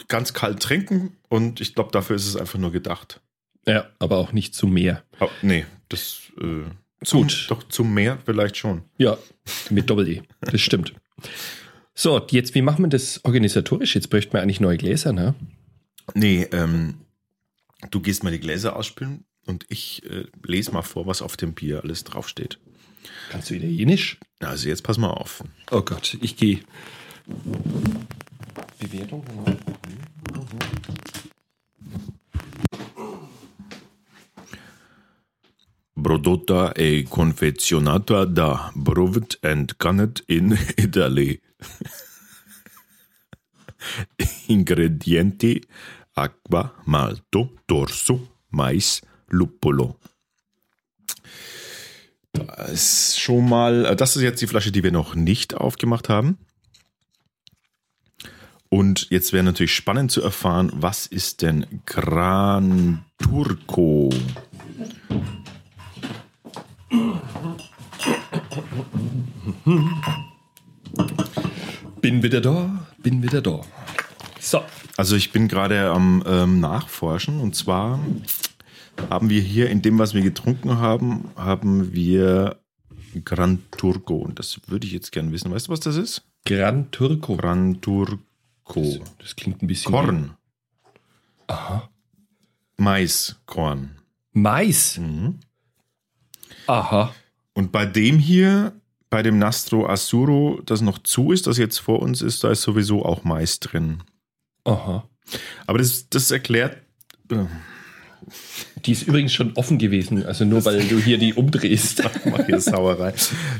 ganz 0.07 0.33
kalt 0.33 0.59
trinken 0.61 1.15
und 1.29 1.61
ich 1.61 1.75
glaube, 1.75 1.91
dafür 1.91 2.15
ist 2.15 2.27
es 2.27 2.35
einfach 2.35 2.59
nur 2.59 2.71
gedacht. 2.71 3.21
Ja, 3.67 3.87
aber 3.99 4.17
auch 4.17 4.31
nicht 4.33 4.55
zu 4.55 4.67
mehr. 4.67 5.03
Aber, 5.19 5.31
nee, 5.41 5.65
das 5.89 6.31
äh, 6.39 6.63
Gut. 7.09 7.45
doch 7.49 7.63
zum 7.63 7.93
Meer 7.93 8.17
vielleicht 8.25 8.57
schon. 8.57 8.83
Ja, 8.97 9.17
mit 9.69 9.89
Doppel-E. 9.89 10.23
Das 10.41 10.61
stimmt. 10.61 10.93
So, 11.93 12.25
jetzt, 12.29 12.55
wie 12.55 12.61
machen 12.61 12.85
wir 12.85 12.89
das 12.89 13.23
organisatorisch? 13.23 13.95
Jetzt 13.95 14.09
bräuchten 14.09 14.33
wir 14.33 14.41
eigentlich 14.41 14.59
neue 14.59 14.77
Gläser, 14.77 15.13
ne? 15.13 15.35
Nee, 16.13 16.47
ähm, 16.51 16.95
du 17.91 17.99
gehst 18.01 18.23
mal 18.23 18.31
die 18.31 18.39
Gläser 18.39 18.75
ausspülen 18.75 19.25
und 19.45 19.65
ich 19.69 20.03
äh, 20.09 20.25
lese 20.43 20.71
mal 20.71 20.81
vor, 20.81 21.07
was 21.07 21.21
auf 21.21 21.37
dem 21.37 21.53
Bier 21.53 21.81
alles 21.83 22.03
draufsteht. 22.03 22.59
Kannst 23.31 23.49
du 23.49 23.55
Italienisch? 23.55 24.17
Also 24.39 24.69
jetzt 24.69 24.83
pass 24.83 24.97
mal 24.97 25.09
auf. 25.09 25.43
Oh 25.71 25.81
Gott, 25.81 26.17
ich 26.21 26.37
gehe. 26.37 26.59
Bewertung? 28.79 29.23
Prodotta 35.99 36.73
e 36.73 37.05
confezionata 37.09 38.25
da 38.25 38.71
Brewed 38.75 39.39
and 39.41 39.77
Canned 39.77 40.23
in 40.27 40.57
Italy. 40.77 41.41
Ingredienti 44.47 45.61
acqua, 46.13 46.73
malto, 46.85 47.53
dorso, 47.65 48.27
mais, 48.49 49.01
luppolo. 49.29 49.97
Das 52.31 52.71
ist 52.71 53.19
schon 53.19 53.49
mal, 53.49 53.95
das 53.95 54.15
ist 54.15 54.21
jetzt 54.21 54.41
die 54.41 54.47
Flasche, 54.47 54.71
die 54.71 54.83
wir 54.83 54.91
noch 54.91 55.15
nicht 55.15 55.55
aufgemacht 55.55 56.09
haben. 56.09 56.37
Und 58.69 59.07
jetzt 59.09 59.33
wäre 59.33 59.43
natürlich 59.43 59.73
spannend 59.73 60.11
zu 60.11 60.21
erfahren, 60.21 60.71
was 60.73 61.07
ist 61.07 61.41
denn 61.41 61.81
Gran 61.85 63.05
Turco? 63.17 64.09
Bin 72.17 72.23
wieder 72.23 72.41
da, 72.41 72.87
bin 72.97 73.21
wieder 73.21 73.43
da. 73.43 73.61
So, 74.39 74.63
Also 74.97 75.15
ich 75.15 75.31
bin 75.31 75.47
gerade 75.47 75.91
am 75.91 76.23
ähm, 76.25 76.59
Nachforschen 76.59 77.39
und 77.39 77.55
zwar 77.55 77.99
haben 79.11 79.29
wir 79.29 79.39
hier 79.39 79.69
in 79.69 79.83
dem, 79.83 79.99
was 79.99 80.15
wir 80.15 80.23
getrunken 80.23 80.79
haben, 80.79 81.29
haben 81.35 81.93
wir 81.93 82.57
Gran 83.23 83.59
Turco. 83.69 84.15
Und 84.15 84.39
das 84.39 84.59
würde 84.65 84.87
ich 84.87 84.93
jetzt 84.93 85.11
gerne 85.11 85.31
wissen. 85.31 85.51
Weißt 85.51 85.67
du, 85.67 85.71
was 85.71 85.79
das 85.79 85.95
ist? 85.95 86.23
Gran 86.43 86.89
Turco. 86.89 87.35
Gran 87.37 87.81
Turco. 87.81 88.19
Das 89.19 89.35
klingt 89.35 89.61
ein 89.61 89.67
bisschen. 89.67 89.91
Korn. 89.91 90.31
Aha. 91.45 91.87
Mais, 92.77 93.35
Korn. 93.45 93.91
Mais. 94.33 94.97
Mhm. 94.97 95.35
Aha. 96.65 97.13
Und 97.53 97.71
bei 97.71 97.85
dem 97.85 98.17
hier, 98.17 98.73
bei 99.09 99.23
dem 99.23 99.37
Nastro 99.39 99.87
Azzurro, 99.87 100.61
das 100.65 100.81
noch 100.81 100.99
zu 100.99 101.31
ist, 101.31 101.47
das 101.47 101.57
jetzt 101.57 101.77
vor 101.79 102.01
uns 102.01 102.21
ist, 102.21 102.43
da 102.43 102.51
ist 102.51 102.61
sowieso 102.61 103.05
auch 103.05 103.23
Mais 103.23 103.59
drin. 103.59 104.03
Aha. 104.65 105.07
Aber 105.65 105.77
das, 105.77 106.09
das 106.09 106.31
erklärt. 106.31 106.77
äh, 107.31 107.45
Die 108.85 108.91
ist 108.91 109.03
übrigens 109.03 109.33
schon 109.33 109.53
offen 109.53 109.77
gewesen, 109.77 110.25
also 110.25 110.45
nur 110.45 110.65
weil 110.65 110.85
du 110.87 110.99
hier 110.99 111.17
die 111.17 111.33
umdrehst. 111.33 112.03
mach 112.25 112.45
hier 112.45 112.59
Sauerei. 112.59 113.13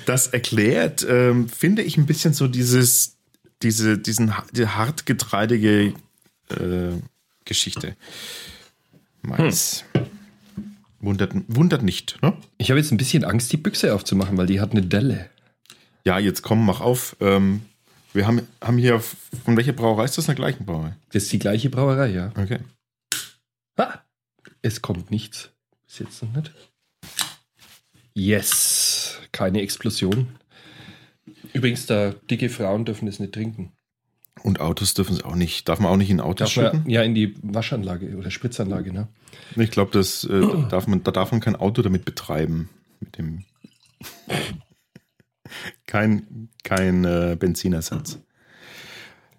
Das 0.06 0.28
erklärt, 0.28 1.06
ähm, 1.10 1.48
finde 1.50 1.82
ich, 1.82 1.98
ein 1.98 2.06
bisschen 2.06 2.34
so 2.34 2.48
dieses, 2.48 3.18
diese, 3.62 3.98
diesen 3.98 4.34
die 4.52 4.68
hartgetreidige 4.68 5.94
äh, 6.50 6.92
Geschichte. 7.46 7.96
Mais. 9.22 9.86
Wundert, 11.00 11.32
wundert 11.48 11.84
nicht, 11.84 12.18
ne? 12.22 12.34
Ich 12.58 12.70
habe 12.72 12.80
jetzt 12.80 12.92
ein 12.92 12.98
bisschen 12.98 13.24
Angst, 13.24 13.52
die 13.54 13.58
Büchse 13.58 13.94
aufzumachen, 13.94 14.36
weil 14.38 14.48
die 14.48 14.60
hat 14.60 14.72
eine 14.72 14.82
Delle. 14.82 15.30
Ja, 16.08 16.20
jetzt 16.20 16.42
komm, 16.42 16.66
mach 16.66 16.80
auf. 16.80 17.18
Ähm, 17.20 17.64
wir 18.14 18.26
haben, 18.26 18.48
haben 18.62 18.78
hier, 18.78 19.02
von 19.02 19.58
welcher 19.58 19.74
Brauerei 19.74 20.06
ist 20.06 20.18
das? 20.18 20.24
In 20.24 20.28
der 20.28 20.36
gleichen 20.36 20.66
Brauerei. 20.66 20.96
Das 21.12 21.24
ist 21.24 21.34
die 21.34 21.38
gleiche 21.38 21.70
Brauerei, 21.70 22.08
ja. 22.08 22.32
Okay. 22.38 22.60
Ah, 23.76 24.00
es 24.62 24.82
kommt 24.82 25.12
nichts. 25.12 25.50
Bis 25.86 26.00
jetzt 26.00 26.24
noch 26.24 26.32
nicht. 26.32 26.54
Yes, 28.14 29.20
keine 29.34 29.60
Explosion. 29.60 30.30
Übrigens, 31.52 31.88
da 31.88 32.14
dicke 32.32 32.48
Frauen 32.48 32.86
dürfen 32.86 33.10
es 33.10 33.20
nicht 33.20 33.34
trinken. 33.34 33.74
Und 34.44 34.62
Autos 34.62 34.94
dürfen 34.94 35.18
es 35.18 35.26
auch 35.26 35.36
nicht. 35.36 35.68
Darf 35.68 35.82
man 35.82 35.92
auch 35.92 35.98
nicht 35.98 36.10
in 36.10 36.22
Autos 36.22 36.38
Darf 36.38 36.52
schütten? 36.52 36.84
man, 36.84 36.90
ja, 36.90 37.02
in 37.04 37.16
die 37.16 37.36
Waschanlage 37.42 38.16
oder 38.16 38.32
Spritzanlage, 38.32 38.94
ne? 38.94 39.10
Ich 39.58 39.72
glaube, 39.72 39.92
das 39.92 40.24
äh, 40.24 40.40
da 40.40 40.68
darf 40.70 40.88
man, 40.88 41.04
da 41.04 41.12
darf 41.12 41.34
man 41.34 41.42
kein 41.42 41.58
Auto 41.58 41.82
damit 41.82 42.06
betreiben. 42.06 42.70
Mit 43.02 43.18
dem 43.18 43.44
kein 45.86 46.50
kein 46.64 47.06
äh, 47.06 47.36
Benzinersatz. 47.40 48.20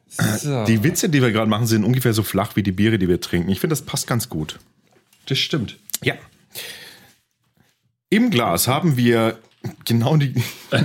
So. 0.09 0.65
Die 0.65 0.83
Witze, 0.83 1.09
die 1.09 1.23
wir 1.23 1.31
gerade 1.31 1.51
machen, 1.51 1.67
sind 1.67 1.85
ungefähr 1.85 2.13
so 2.13 2.23
flach 2.23 2.57
wie 2.57 2.63
die 2.63 2.73
Biere, 2.73 2.99
die 2.99 3.09
wir 3.09 3.21
trinken. 3.21 3.51
Ich 3.51 3.61
finde, 3.61 3.73
das 3.73 3.83
passt 3.83 4.07
ganz 4.07 4.29
gut. 4.29 4.59
Das 5.27 5.39
stimmt. 5.39 5.77
Ja. 6.03 6.15
Im 8.11 8.31
Glas 8.31 8.67
haben 8.69 8.97
wir 8.97 9.39
genau 9.85 10.17
die. 10.17 10.35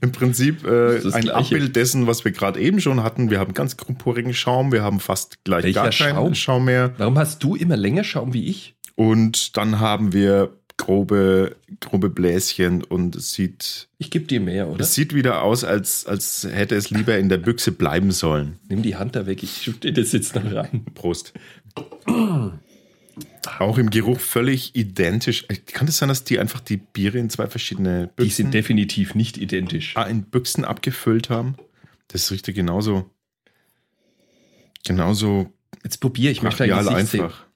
Im 0.00 0.12
Prinzip 0.12 0.64
äh, 0.66 0.96
ein 0.96 1.00
Gleiche. 1.00 1.34
Abbild 1.34 1.76
dessen, 1.76 2.06
was 2.06 2.24
wir 2.24 2.32
gerade 2.32 2.60
eben 2.60 2.80
schon 2.80 3.02
hatten. 3.02 3.30
Wir 3.30 3.38
haben 3.38 3.54
ganz 3.54 3.74
purigen 3.74 4.34
Schaum, 4.34 4.72
wir 4.72 4.82
haben 4.82 5.00
fast 5.00 5.42
gleich 5.44 5.64
Welcher 5.64 5.84
gar 5.84 5.90
keinen 5.90 6.16
Schaum? 6.16 6.34
Schaum 6.34 6.64
mehr. 6.66 6.92
Warum 6.98 7.16
hast 7.18 7.42
du 7.42 7.56
immer 7.56 7.76
länger 7.76 8.04
Schaum 8.04 8.34
wie 8.34 8.46
ich? 8.46 8.74
Und 8.96 9.56
dann 9.56 9.80
haben 9.80 10.12
wir 10.12 10.52
grobe, 10.78 11.56
grobe 11.80 12.10
Bläschen 12.10 12.84
und 12.84 13.16
es 13.16 13.32
sieht, 13.32 13.88
Ich 13.98 14.10
gebe 14.10 14.26
dir 14.26 14.40
mehr, 14.40 14.68
oder? 14.68 14.80
es 14.80 14.94
sieht 14.94 15.14
wieder 15.14 15.42
aus, 15.42 15.64
als, 15.64 16.06
als 16.06 16.46
hätte 16.50 16.74
es 16.76 16.90
lieber 16.90 17.16
in 17.18 17.28
der 17.28 17.38
Büchse 17.38 17.72
bleiben 17.72 18.12
sollen. 18.12 18.58
Nimm 18.68 18.82
die 18.82 18.96
Hand 18.96 19.16
da 19.16 19.26
weg, 19.26 19.42
ich 19.42 19.62
schütte 19.62 19.92
das 19.92 20.12
jetzt 20.12 20.34
noch 20.34 20.50
rein. 20.52 20.84
Prost. 20.94 21.32
Auch 23.58 23.78
im 23.78 23.90
Geruch 23.90 24.20
völlig 24.20 24.74
identisch. 24.76 25.46
Kann 25.72 25.88
es 25.88 25.98
sein, 25.98 26.08
dass 26.08 26.24
die 26.24 26.38
einfach 26.38 26.60
die 26.60 26.76
Biere 26.76 27.18
in 27.18 27.30
zwei 27.30 27.46
verschiedene 27.46 28.08
Die 28.08 28.22
Büchsen, 28.24 28.36
sind 28.44 28.54
definitiv 28.54 29.14
nicht 29.14 29.38
identisch. 29.38 29.96
ah, 29.96 30.04
in 30.04 30.24
Büchsen 30.24 30.64
abgefüllt 30.64 31.30
haben? 31.30 31.56
Das 32.08 32.30
riecht 32.30 32.46
ja 32.48 32.52
genauso, 32.54 33.10
genauso 34.84 35.52
Jetzt 35.84 35.98
probiere 36.00 36.32
ich, 36.32 36.42
möchte 36.42 36.64
brachial 36.66 36.84
Gesicht 36.84 37.08
sehen. 37.08 37.20
einfach. 37.22 37.46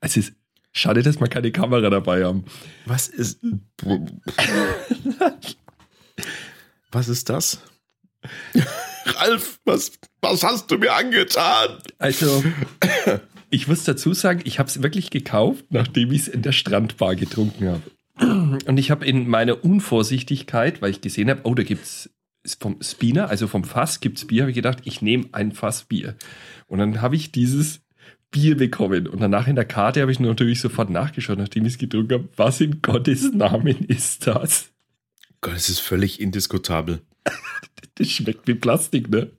Es 0.00 0.16
ist 0.16 0.32
schade, 0.72 1.02
dass 1.02 1.20
wir 1.20 1.28
keine 1.28 1.52
Kamera 1.52 1.90
dabei 1.90 2.24
haben. 2.24 2.44
Was 2.86 3.08
ist. 3.08 3.40
Was 6.90 7.08
ist 7.08 7.28
das? 7.28 7.60
Ralf, 9.06 9.60
was, 9.64 9.92
was 10.20 10.42
hast 10.42 10.70
du 10.70 10.78
mir 10.78 10.92
angetan? 10.92 11.78
Also, 11.98 12.44
ich 13.50 13.68
muss 13.68 13.84
dazu 13.84 14.12
sagen, 14.12 14.40
ich 14.44 14.58
habe 14.58 14.68
es 14.68 14.82
wirklich 14.82 15.10
gekauft, 15.10 15.66
nachdem 15.70 16.12
ich 16.12 16.22
es 16.22 16.28
in 16.28 16.42
der 16.42 16.52
Strandbar 16.52 17.16
getrunken 17.16 17.68
habe. 17.68 17.82
Und 18.66 18.76
ich 18.76 18.90
habe 18.90 19.06
in 19.06 19.28
meiner 19.28 19.64
Unvorsichtigkeit, 19.64 20.82
weil 20.82 20.90
ich 20.90 21.00
gesehen 21.00 21.30
habe, 21.30 21.40
oh, 21.44 21.54
da 21.54 21.62
gibt 21.62 21.84
es 21.84 22.10
vom 22.58 22.80
Spina, 22.82 23.26
also 23.26 23.46
vom 23.48 23.64
Fass 23.64 24.00
gibt 24.00 24.18
es 24.18 24.26
Bier, 24.26 24.42
habe 24.42 24.50
ich 24.50 24.56
gedacht, 24.56 24.80
ich 24.84 25.00
nehme 25.02 25.26
ein 25.32 25.52
Fass 25.52 25.84
Bier. 25.84 26.16
Und 26.66 26.78
dann 26.78 27.00
habe 27.00 27.16
ich 27.16 27.32
dieses 27.32 27.80
Bier 28.30 28.56
bekommen. 28.56 29.06
Und 29.06 29.20
danach 29.20 29.46
in 29.48 29.56
der 29.56 29.64
Karte 29.64 30.00
habe 30.00 30.12
ich 30.12 30.20
natürlich 30.20 30.60
sofort 30.60 30.90
nachgeschaut, 30.90 31.38
nachdem 31.38 31.66
ich 31.66 31.74
es 31.74 31.78
getrunken 31.78 32.14
habe, 32.14 32.28
was 32.36 32.60
in 32.60 32.80
Gottes 32.82 33.32
Namen 33.32 33.84
ist 33.86 34.26
das? 34.26 34.70
Gott, 35.40 35.56
es 35.56 35.68
ist 35.68 35.80
völlig 35.80 36.20
indiskutabel. 36.20 37.00
Das 37.96 38.08
schmeckt 38.08 38.48
wie 38.48 38.54
Plastik, 38.54 39.10
ne? 39.10 39.30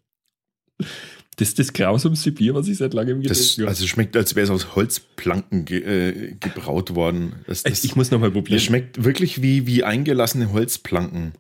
Das 1.37 1.47
ist 1.47 1.57
das 1.57 1.73
grausamste 1.73 2.31
Bier, 2.31 2.53
was 2.53 2.67
ich 2.67 2.77
seit 2.77 2.93
langem 2.93 3.21
getrunken 3.21 3.61
habe. 3.61 3.69
also 3.69 3.87
schmeckt, 3.87 4.15
als 4.15 4.35
wäre 4.35 4.43
es 4.43 4.51
aus 4.51 4.75
Holzplanken 4.75 5.65
ge, 5.65 5.79
äh, 5.79 6.35
gebraut 6.39 6.93
worden. 6.93 7.33
Das, 7.47 7.63
das, 7.63 7.83
ich 7.83 7.95
muss 7.95 8.11
nochmal 8.11 8.29
probieren. 8.29 8.57
das 8.57 8.63
schmeckt 8.63 9.03
wirklich 9.03 9.41
wie, 9.41 9.65
wie 9.65 9.83
eingelassene 9.83 10.51
Holzplanken. 10.51 11.33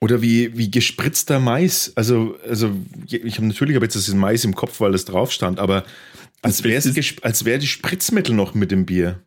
Oder 0.00 0.22
wie, 0.22 0.56
wie 0.56 0.70
gespritzter 0.70 1.40
Mais. 1.40 1.92
Also, 1.96 2.36
also 2.48 2.72
ich 3.06 3.36
habe 3.36 3.46
natürlich 3.46 3.74
hab 3.76 3.82
jetzt 3.82 3.96
das 3.96 4.12
Mais 4.14 4.44
im 4.44 4.54
Kopf, 4.54 4.80
weil 4.80 4.92
das 4.92 5.04
drauf 5.04 5.32
stand, 5.32 5.58
aber 5.58 5.84
als 6.42 6.62
wäre 6.62 6.80
wäre 7.44 7.58
die 7.58 7.66
Spritzmittel 7.66 8.34
noch 8.34 8.54
mit 8.54 8.70
dem 8.70 8.86
Bier. 8.86 9.20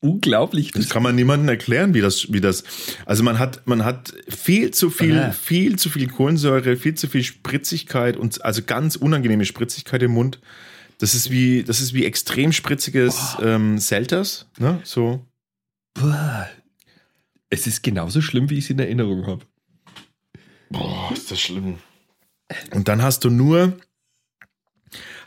Unglaublich. 0.00 0.70
Das 0.70 0.88
kann 0.88 1.02
man 1.02 1.16
niemandem 1.16 1.48
erklären, 1.48 1.92
wie 1.92 2.00
das, 2.00 2.32
wie 2.32 2.40
das. 2.40 2.62
Also 3.04 3.24
man 3.24 3.40
hat, 3.40 3.66
man 3.66 3.84
hat 3.84 4.14
viel 4.28 4.70
zu 4.70 4.90
viel, 4.90 5.18
Ah. 5.18 5.32
viel 5.32 5.76
zu 5.76 5.90
viel 5.90 6.06
Kohlensäure, 6.08 6.76
viel 6.76 6.94
zu 6.94 7.08
viel 7.08 7.24
Spritzigkeit 7.24 8.16
und 8.16 8.44
also 8.44 8.62
ganz 8.62 8.94
unangenehme 8.94 9.44
Spritzigkeit 9.44 10.02
im 10.04 10.12
Mund. 10.12 10.38
Das 10.98 11.14
ist 11.16 11.30
wie, 11.30 11.64
das 11.64 11.80
ist 11.80 11.94
wie 11.94 12.04
extrem 12.04 12.52
spritziges 12.52 13.36
ähm, 13.42 13.78
Selters, 13.78 14.46
ne? 14.58 14.80
So. 14.84 15.26
Boah. 15.94 16.48
Es 17.50 17.66
ist 17.66 17.82
genauso 17.82 18.20
schlimm, 18.20 18.50
wie 18.50 18.58
ich 18.58 18.64
es 18.64 18.70
in 18.70 18.78
Erinnerung 18.78 19.26
habe. 19.26 19.44
Boah, 20.70 21.10
ist 21.12 21.30
das 21.30 21.40
schlimm. 21.40 21.78
Und 22.72 22.88
dann 22.88 23.02
hast 23.02 23.24
du 23.24 23.30
nur 23.30 23.76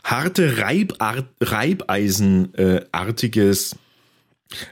harte 0.04 0.58
Reibart, 0.58 1.26
Reibeisenartiges 1.40 3.76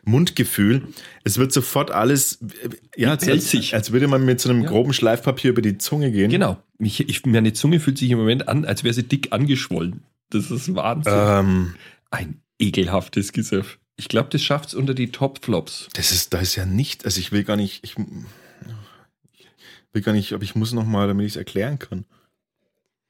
Mundgefühl. 0.04 0.88
Es 1.24 1.38
wird 1.38 1.52
sofort 1.52 1.90
alles, 1.90 2.40
äh, 2.42 2.68
ja, 2.96 3.10
als, 3.12 3.26
als, 3.28 3.72
als 3.72 3.92
würde 3.92 4.08
man 4.08 4.24
mit 4.24 4.40
so 4.40 4.50
einem 4.50 4.62
Ja. 4.62 4.68
groben 4.68 4.92
Schleifpapier 4.92 5.50
über 5.50 5.62
die 5.62 5.78
Zunge 5.78 6.10
gehen. 6.12 6.30
Genau. 6.30 6.62
Mich, 6.78 7.00
ich, 7.08 7.24
meine 7.26 7.52
Zunge 7.52 7.80
fühlt 7.80 7.98
sich 7.98 8.10
im 8.10 8.18
Moment 8.18 8.48
an, 8.48 8.64
als 8.64 8.84
wäre 8.84 8.94
sie 8.94 9.02
dick 9.04 9.32
angeschwollen. 9.32 10.02
Das 10.30 10.50
ist 10.50 10.74
Wahnsinn. 10.74 11.12
Ähm, 11.16 11.74
Ein 12.10 12.40
ekelhaftes 12.58 13.32
Gesöff. 13.32 13.78
Ich 14.00 14.08
glaube, 14.08 14.30
das 14.30 14.42
schafft 14.42 14.70
es 14.70 14.74
unter 14.74 14.94
die 14.94 15.12
Top-Flops. 15.12 15.88
das 15.92 16.10
ist, 16.10 16.32
da 16.32 16.38
ist 16.38 16.56
ja 16.56 16.64
nicht, 16.64 17.04
also 17.04 17.20
ich 17.20 17.32
will 17.32 17.44
gar 17.44 17.56
nicht, 17.56 17.84
ich 17.84 17.98
will 17.98 20.00
gar 20.00 20.14
nicht, 20.14 20.32
aber 20.32 20.42
ich 20.42 20.54
muss 20.54 20.72
noch 20.72 20.86
mal, 20.86 21.06
damit 21.06 21.26
ich 21.26 21.32
es 21.32 21.36
erklären 21.36 21.78
kann. 21.78 22.06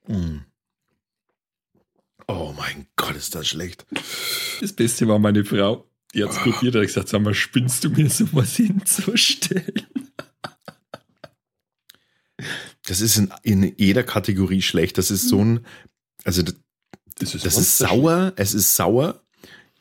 Mm. 0.09 0.39
Oh 2.27 2.53
mein 2.57 2.89
Gott, 2.97 3.15
ist 3.15 3.37
das 3.37 3.47
schlecht. 3.47 3.87
Das 4.61 4.73
Beste 4.73 5.07
war 5.07 5.21
meine 5.21 5.45
Frau. 5.45 5.89
Die 6.13 6.25
hat 6.25 6.33
es 6.33 6.39
probiert 6.39 6.75
und 6.75 6.81
hat 6.81 6.89
gesagt, 6.89 7.09
sag 7.09 7.23
mal, 7.23 7.35
spinnst 7.35 7.85
du 7.85 7.91
mir 7.91 8.11
sowas 8.11 8.57
hinzustellen? 8.57 9.87
Das 12.87 13.01
ist 13.01 13.17
in, 13.17 13.33
in 13.45 13.75
jeder 13.77 14.03
Kategorie 14.03 14.63
schlecht. 14.63 14.99
Das 14.99 15.13
ist 15.13 15.29
so 15.29 15.45
ein, 15.45 15.65
also 16.25 16.43
das, 16.43 16.57
Das 17.17 17.37
ist, 17.37 17.47
das 17.47 17.59
ist 17.59 17.79
sauer, 17.79 18.33
es 18.35 18.55
ist 18.55 18.75
sauer. 18.75 19.23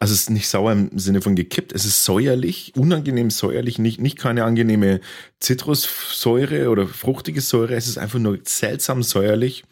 Also 0.01 0.13
es 0.13 0.21
ist 0.21 0.29
nicht 0.29 0.47
sauer 0.47 0.71
im 0.71 0.97
Sinne 0.97 1.21
von 1.21 1.35
gekippt, 1.35 1.73
es 1.73 1.83
ist 1.83 2.05
säuerlich, 2.05 2.71
unangenehm 2.77 3.29
säuerlich, 3.29 3.79
nicht, 3.79 3.99
nicht 3.99 4.17
keine 4.17 4.45
angenehme 4.45 5.01
Zitrussäure 5.39 6.69
oder 6.69 6.87
fruchtige 6.87 7.41
Säure, 7.41 7.75
es 7.75 7.87
ist 7.87 7.97
einfach 7.97 8.19
nur 8.19 8.39
seltsam 8.45 9.03
säuerlich. 9.03 9.65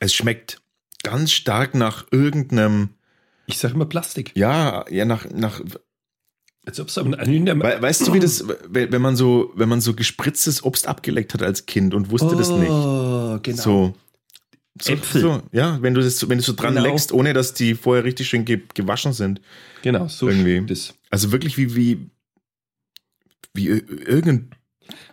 Es 0.00 0.12
schmeckt 0.14 0.60
ganz 1.04 1.30
stark 1.30 1.74
nach 1.74 2.06
irgendeinem, 2.10 2.90
Ich 3.46 3.58
sage 3.58 3.74
immer 3.74 3.86
Plastik. 3.86 4.32
ja, 4.34 4.84
ja, 4.90 5.04
nach, 5.04 5.26
nach, 5.30 5.60
Als 6.66 6.80
ob 6.80 6.88
es 6.88 6.98
am 6.98 7.14
Ende 7.14 7.54
We 7.56 7.80
weißt 7.80 8.08
du, 8.08 8.12
wie 8.14 8.20
das, 8.20 8.46
we- 8.48 8.90
wenn 8.90 9.00
man 9.02 9.14
so, 9.14 9.52
wenn 9.54 9.68
man 9.68 9.80
so 9.80 9.94
gespritztes 9.94 10.64
Obst 10.64 10.88
abgeleckt 10.88 11.34
hat 11.34 11.42
als 11.44 11.66
Kind 11.66 11.94
und 11.94 12.10
wusste 12.10 12.34
das 12.34 12.50
nicht? 12.50 12.70
Oh, 12.70 13.38
genau. 13.42 13.62
So. 13.62 13.94
So, 14.80 14.92
Äpfel. 14.92 15.20
so, 15.20 15.42
ja, 15.52 15.80
wenn 15.82 15.94
du 15.94 16.00
das, 16.00 16.28
wenn 16.28 16.38
du 16.38 16.44
so 16.44 16.52
dran 16.54 16.74
Genau. 16.74 16.86
leckst, 16.86 17.12
ohne 17.12 17.32
dass 17.32 17.54
die 17.54 17.74
vorher 17.74 18.04
richtig 18.04 18.28
schön 18.28 18.44
ge 18.44 18.60
gewaschen 18.74 19.12
sind. 19.12 19.40
Genau, 19.82 20.08
so 20.08 20.28
Irgendwie. 20.28 20.64
Das. 20.66 20.94
Also 21.10 21.32
wirklich 21.32 21.56
wie, 21.58 21.74
wie, 21.74 22.10
wie 23.54 23.68
ir- 23.70 24.06
irgendein, 24.08 24.50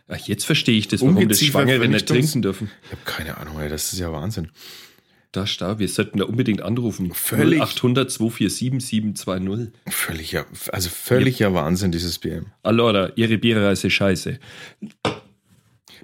Ach, 0.07 0.17
jetzt 0.27 0.45
verstehe 0.45 0.77
ich 0.77 0.87
das, 0.87 1.01
warum 1.01 1.27
das 1.27 1.39
Schwangere 1.41 1.87
nicht 1.87 2.07
trinken 2.07 2.41
dürfen. 2.41 2.69
ich 2.85 2.91
habe 2.91 3.01
keine 3.05 3.37
Ahnung, 3.37 3.59
ey, 3.59 3.69
das 3.69 3.91
ist 3.91 3.99
ja 3.99 4.11
Wahnsinn. 4.11 4.49
Da 5.31 5.45
stau, 5.47 5.79
wir 5.79 5.89
sollten 5.89 6.19
da 6.19 6.25
unbedingt 6.25 6.61
anrufen. 6.61 7.11
Völlig. 7.13 7.59
0800 7.59 8.09
247 8.11 8.85
720. 8.87 9.73
Völliger, 9.89 10.45
also 10.71 10.89
völliger 10.89 11.53
Wahnsinn, 11.53 11.91
dieses 11.91 12.19
Bier. 12.19 12.45
Allora, 12.63 13.11
Ihre 13.15 13.37
Bierreise 13.37 13.89
scheiße. 13.89 14.39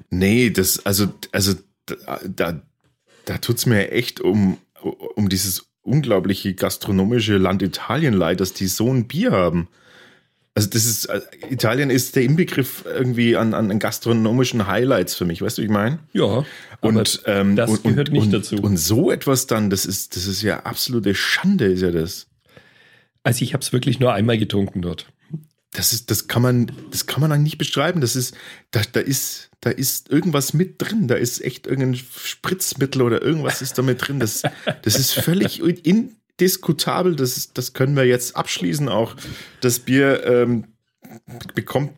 Nee, 0.10 0.50
das, 0.50 0.86
also, 0.86 1.14
also, 1.32 1.54
da, 1.86 2.20
da, 2.28 2.62
da 3.26 3.38
tut's 3.38 3.66
mir 3.66 3.92
echt 3.92 4.22
um, 4.22 4.58
um 5.16 5.30
dieses 5.30 5.68
unglaubliche 5.84 6.54
gastronomische 6.54 7.38
Land 7.38 7.62
Italien 7.62 8.14
leid, 8.14 8.40
dass 8.40 8.54
die 8.54 8.68
so 8.68 8.92
ein 8.92 9.08
Bier 9.08 9.32
haben. 9.32 9.68
Also, 10.54 10.70
das 10.70 10.86
ist, 10.86 11.06
äh, 11.06 11.22
Italien 11.50 11.90
ist 11.90 12.16
der 12.16 12.24
Inbegriff 12.24 12.84
irgendwie 12.86 13.38
an, 13.38 13.54
an 13.54 13.80
gastronomischen 13.80 14.68
Highlights 14.68 15.16
für 15.16 15.24
mich, 15.26 15.42
weißt 15.42 15.58
du, 15.58 15.62
wie 15.62 15.68
ich 15.68 15.72
meine? 15.72 16.00
Ja, 16.12 16.44
Und, 16.82 17.24
ähm, 17.26 17.56
das 17.56 17.70
und, 17.70 17.84
gehört 17.84 18.12
nicht 18.12 18.26
und, 18.26 18.34
dazu. 18.34 18.56
Und 18.58 18.78
so 18.78 19.12
etwas 19.12 19.48
dann, 19.48 19.70
das 19.70 19.86
ist, 19.86 20.16
das 20.18 20.28
ist 20.28 20.42
ja 20.42 20.62
absolute 20.64 21.16
Schande, 21.16 21.66
ist 21.66 21.82
ja 21.82 21.92
das. 21.92 22.28
also 23.24 23.44
ich 23.44 23.54
habe 23.54 23.62
es 23.62 23.72
wirklich 23.72 24.00
nur 24.02 24.14
einmal 24.14 24.38
getrunken 24.38 24.82
dort. 24.82 25.08
Das 25.74 25.94
ist, 25.94 26.12
das 26.12 26.28
kann 26.28 26.42
man, 26.42 26.72
das 26.92 27.06
kann 27.06 27.22
man 27.22 27.32
eigentlich 27.32 27.54
nicht 27.54 27.58
beschreiben. 27.58 28.02
Das 28.02 28.16
ist, 28.16 28.36
da, 28.72 28.82
da 28.92 29.00
ist, 29.00 29.52
da 29.62 29.70
ist 29.70 30.10
irgendwas 30.10 30.54
mit 30.54 30.76
drin. 30.80 31.08
Da 31.08 31.16
ist 31.16 31.42
echt 31.42 31.66
irgendein 31.66 31.96
Spritzmittel 31.96 33.02
oder 33.02 33.22
irgendwas 33.22 33.62
ist 33.62 33.78
da 33.78 33.82
mit 33.82 34.06
drin. 34.06 34.20
Das, 34.20 34.44
das 34.82 34.96
ist 34.96 35.14
völlig 35.14 35.62
indiskutabel. 35.62 37.16
Das, 37.16 37.54
das 37.54 37.74
können 37.74 37.96
wir 37.96 38.06
jetzt 38.06 38.36
abschließen. 38.36 38.90
Auch 38.90 39.16
das 39.62 39.80
Bier 39.80 40.26
ähm, 40.26 40.66
bekommt 41.56 41.92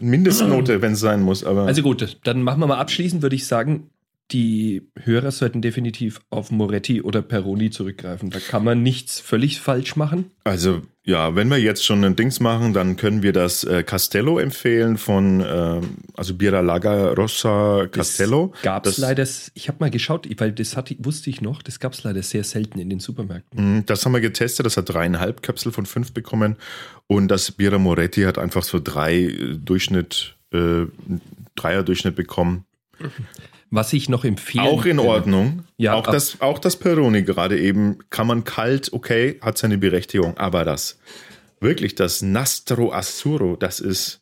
Mindestnote, 0.00 0.82
wenn 0.82 0.92
es 0.92 1.00
sein 1.00 1.22
muss. 1.22 1.44
Aber 1.44 1.66
Also 1.66 1.82
gut, 1.82 2.18
dann 2.24 2.42
machen 2.42 2.60
wir 2.60 2.66
mal 2.66 2.78
abschließend, 2.78 3.22
würde 3.22 3.36
ich 3.36 3.46
sagen, 3.46 3.90
die 4.30 4.90
Hörer 5.02 5.30
sollten 5.30 5.62
definitiv 5.62 6.20
auf 6.30 6.50
Moretti 6.50 7.00
oder 7.00 7.22
Peroni 7.22 7.70
zurückgreifen. 7.70 8.30
Da 8.30 8.40
kann 8.40 8.62
man 8.62 8.82
nichts 8.82 9.20
völlig 9.20 9.60
falsch 9.60 9.96
machen. 9.96 10.30
Also, 10.44 10.82
ja, 11.08 11.34
wenn 11.34 11.48
wir 11.48 11.56
jetzt 11.56 11.86
schon 11.86 12.04
ein 12.04 12.16
Dings 12.16 12.38
machen, 12.38 12.74
dann 12.74 12.96
können 12.96 13.22
wir 13.22 13.32
das 13.32 13.64
äh, 13.64 13.82
Castello 13.82 14.38
empfehlen 14.38 14.98
von, 14.98 15.40
ähm, 15.40 15.96
also 16.14 16.34
Bira 16.34 16.60
Laga 16.60 17.12
Rossa 17.14 17.86
Castello. 17.90 18.52
Gab 18.62 18.84
es 18.86 18.96
Das- 18.96 18.98
leider, 18.98 19.26
ich 19.54 19.68
habe 19.68 19.78
mal 19.80 19.90
geschaut, 19.90 20.28
weil 20.38 20.52
das 20.52 20.76
hatte, 20.76 20.94
wusste 20.98 21.30
ich 21.30 21.40
noch, 21.40 21.62
das 21.62 21.80
gab 21.80 21.94
es 21.94 22.04
leider 22.04 22.22
sehr 22.22 22.44
selten 22.44 22.78
in 22.78 22.90
den 22.90 23.00
Supermärkten. 23.00 23.78
Mm, 23.78 23.86
Das 23.86 24.04
haben 24.04 24.12
wir 24.12 24.20
getestet, 24.20 24.66
das 24.66 24.76
hat 24.76 24.90
dreieinhalb 24.90 25.42
Kapsel 25.42 25.72
von 25.72 25.86
fünf 25.86 26.12
bekommen. 26.12 26.56
Und 27.06 27.28
das 27.28 27.52
Bira 27.52 27.78
Moretti 27.78 28.22
hat 28.24 28.36
einfach 28.36 28.62
so 28.62 28.78
drei 28.78 29.14
äh, 29.22 29.56
Durchschnitt, 29.56 30.36
äh, 30.52 30.84
Dreier-Durchschnitt 31.56 32.16
bekommen. 32.16 32.66
Was 33.70 33.92
ich 33.92 34.08
noch 34.08 34.24
empfehle. 34.24 34.64
Auch 34.64 34.84
in 34.86 34.98
Ordnung. 34.98 35.64
Ja, 35.76 35.94
auch, 35.94 36.06
ab- 36.06 36.12
das, 36.12 36.40
auch 36.40 36.58
das 36.58 36.76
Peroni 36.76 37.22
gerade 37.22 37.58
eben 37.60 37.98
kann 38.10 38.26
man 38.26 38.44
kalt, 38.44 38.92
okay, 38.92 39.38
hat 39.42 39.58
seine 39.58 39.76
Berechtigung. 39.78 40.36
Aber 40.38 40.64
das, 40.64 40.98
wirklich, 41.60 41.94
das 41.94 42.22
Nastro 42.22 42.92
Azzurro, 42.92 43.56
das 43.56 43.80
ist, 43.80 44.20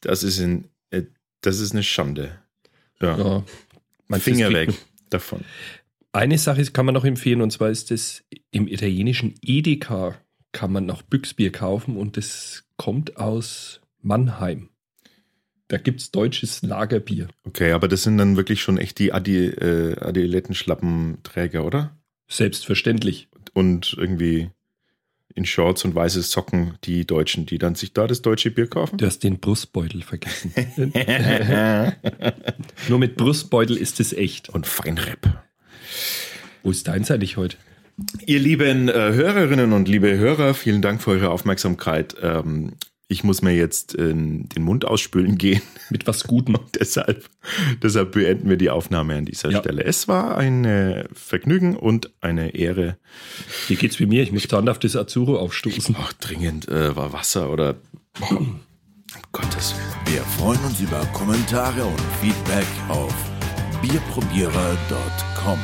das 0.00 0.22
ist, 0.24 0.40
ein, 0.40 0.68
äh, 0.90 1.02
das 1.42 1.60
ist 1.60 1.72
eine 1.72 1.82
Schande. 1.84 2.38
Ja. 3.00 3.16
Ja, 3.16 3.44
man 4.08 4.20
Finger 4.20 4.52
weg 4.52 4.70
davon. 5.10 5.42
Eine 6.12 6.38
Sache 6.38 6.64
kann 6.66 6.86
man 6.86 6.94
noch 6.94 7.04
empfehlen, 7.04 7.42
und 7.42 7.52
zwar 7.52 7.70
ist 7.70 7.90
das 7.92 8.24
im 8.50 8.66
italienischen 8.66 9.34
Edeka 9.42 10.16
kann 10.50 10.72
man 10.72 10.86
noch 10.86 11.02
Büchsbier 11.02 11.52
kaufen 11.52 11.96
und 11.96 12.16
das 12.16 12.64
kommt 12.76 13.16
aus 13.18 13.80
Mannheim. 14.00 14.70
Da 15.68 15.76
gibt 15.76 16.00
es 16.00 16.10
deutsches 16.10 16.62
Lagerbier. 16.62 17.28
Okay, 17.44 17.72
aber 17.72 17.88
das 17.88 18.02
sind 18.02 18.18
dann 18.18 18.36
wirklich 18.36 18.62
schon 18.62 18.78
echt 18.78 18.98
die 18.98 19.12
Adi, 19.12 19.46
äh, 19.46 19.98
Adilettenschlappenträger, 20.00 21.64
oder? 21.64 21.96
Selbstverständlich. 22.26 23.28
Und 23.52 23.94
irgendwie 23.98 24.50
in 25.34 25.44
Shorts 25.44 25.84
und 25.84 25.94
weiße 25.94 26.22
Socken 26.22 26.74
die 26.84 27.06
Deutschen, 27.06 27.46
die 27.46 27.58
dann 27.58 27.74
sich 27.74 27.92
da 27.92 28.06
das 28.06 28.22
deutsche 28.22 28.50
Bier 28.50 28.66
kaufen? 28.66 28.98
Du 28.98 29.06
hast 29.06 29.20
den 29.20 29.38
Brustbeutel 29.38 30.02
vergessen. 30.02 30.52
Nur 32.88 32.98
mit 32.98 33.16
Brustbeutel 33.16 33.76
ist 33.76 34.00
es 34.00 34.12
echt. 34.12 34.48
und 34.48 34.66
Feinrepp. 34.66 35.28
Wo 36.62 36.70
ist 36.70 36.88
deins 36.88 37.10
eigentlich 37.10 37.36
heute? 37.36 37.56
Ihr 38.26 38.38
lieben 38.38 38.88
äh, 38.88 38.92
Hörerinnen 38.92 39.72
und 39.72 39.88
liebe 39.88 40.16
Hörer, 40.16 40.54
vielen 40.54 40.82
Dank 40.82 41.02
für 41.02 41.10
eure 41.10 41.30
Aufmerksamkeit. 41.30 42.16
Ähm, 42.22 42.74
ich 43.10 43.24
muss 43.24 43.40
mir 43.40 43.54
jetzt 43.54 43.98
ähm, 43.98 44.48
den 44.50 44.62
Mund 44.62 44.84
ausspülen 44.84 45.38
gehen. 45.38 45.62
Mit 45.90 46.06
was 46.06 46.24
Gutem. 46.24 46.58
deshalb, 46.78 47.28
deshalb 47.82 48.12
beenden 48.12 48.50
wir 48.50 48.56
die 48.58 48.68
Aufnahme 48.70 49.16
an 49.16 49.24
dieser 49.24 49.50
Ja. 49.50 49.60
Stelle. 49.60 49.82
Es 49.84 50.06
war 50.08 50.36
ein 50.36 50.64
äh, 50.66 51.06
Vergnügen 51.14 51.74
und 51.74 52.12
eine 52.20 52.54
Ehre. 52.54 52.98
Wie 53.68 53.76
geht's 53.76 53.98
wie 53.98 54.06
mir? 54.06 54.22
Ich 54.22 54.32
muss 54.32 54.46
dann 54.46 54.68
auf 54.68 54.78
das 54.78 54.94
Azuro 54.94 55.38
aufstoßen. 55.38 55.96
Auch 55.96 56.12
dringend 56.12 56.68
äh, 56.68 56.94
war 56.94 57.12
Wasser 57.14 57.50
oder 57.50 57.76
oh, 58.20 58.34
um 58.34 58.60
Gottes 59.32 59.74
Willen. 59.74 60.14
Wir 60.16 60.22
freuen 60.22 60.60
uns 60.64 60.78
über 60.80 61.00
Kommentare 61.14 61.84
und 61.84 62.00
Feedback 62.20 62.66
auf 62.88 63.14
bierprobierer.com. 63.80 65.58